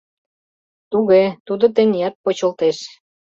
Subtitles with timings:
[0.91, 2.77] —Туге, тудо теният почылтеш.